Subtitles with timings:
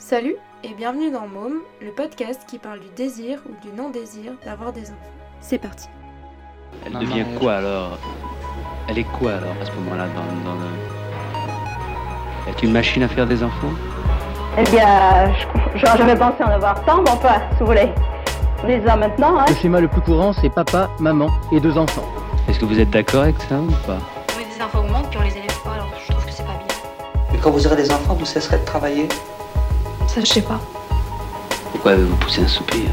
[0.00, 4.72] Salut et bienvenue dans Môme, le podcast qui parle du désir ou du non-désir d'avoir
[4.72, 4.96] des enfants.
[5.40, 5.88] C'est parti.
[6.86, 7.98] Elle Maman, devient quoi alors?
[8.88, 10.66] Elle est quoi alors à ce moment-là dans, dans le...
[12.50, 13.68] Est une machine à faire des enfants?
[14.56, 15.34] Eh bien,
[15.76, 17.90] jamais pensé en avoir tant, mais enfin, si vous voulez.
[18.64, 19.44] On les a maintenant, hein.
[19.48, 22.08] Le schéma le plus courant, c'est papa, maman et deux enfants.
[22.48, 23.98] Est-ce que vous êtes d'accord avec ça ou pas?
[24.38, 26.54] Mais des enfants augmentent puis on les élève pas, alors je trouve que c'est pas
[26.54, 26.74] bien.
[27.32, 29.06] Mais quand vous aurez des enfants, vous cesserez de travailler?
[30.12, 30.60] Ça, je sais pas.
[31.70, 32.90] Pourquoi avez-vous poussé un soupir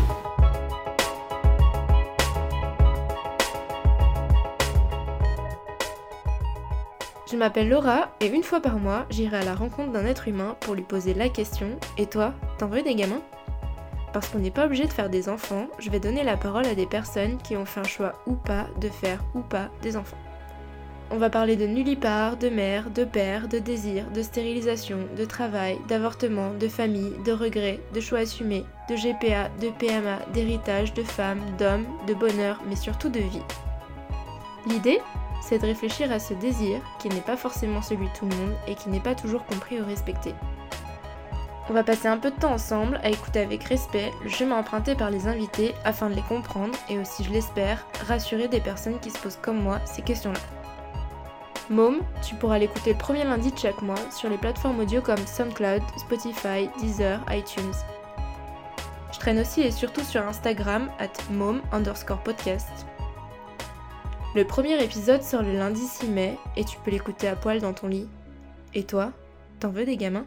[7.27, 10.57] Je m'appelle Laura et une fois par mois, j'irai à la rencontre d'un être humain
[10.59, 13.23] pour lui poser la question Et toi, t'en veux des gamins?
[14.13, 16.75] Parce qu'on n'est pas obligé de faire des enfants, je vais donner la parole à
[16.75, 20.17] des personnes qui ont fait un choix ou pas de faire ou pas des enfants.
[21.09, 25.77] On va parler de nullipare, de mère, de père, de désir, de stérilisation, de travail,
[25.87, 31.39] d'avortement, de famille, de regrets, de choix assumés, de GPA, de PMA, d'héritage, de femmes,
[31.57, 33.41] d'hommes, de bonheur, mais surtout de vie.
[34.67, 34.99] L'idée,
[35.41, 38.53] c'est de réfléchir à ce désir qui n'est pas forcément celui de tout le monde
[38.67, 40.33] et qui n'est pas toujours compris ou respecté.
[41.69, 44.93] On va passer un peu de temps ensemble à écouter avec respect le chemin emprunté
[44.93, 49.09] par les invités afin de les comprendre et aussi, je l'espère, rassurer des personnes qui
[49.09, 50.66] se posent comme moi ces questions-là.
[51.69, 55.17] Môme, tu pourras l'écouter le premier lundi de chaque mois sur les plateformes audio comme
[55.17, 57.73] SoundCloud, Spotify, Deezer, iTunes.
[59.11, 62.69] Je traîne aussi et surtout sur Instagram at mom underscore podcast.
[64.33, 67.73] Le premier épisode sort le lundi 6 mai et tu peux l'écouter à poil dans
[67.73, 68.07] ton lit.
[68.73, 69.11] Et toi,
[69.59, 70.25] t'en veux des gamins?